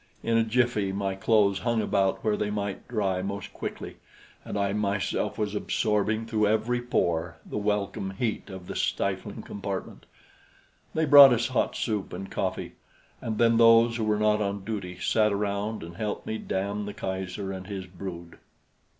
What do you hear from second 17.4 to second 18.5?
and his brood.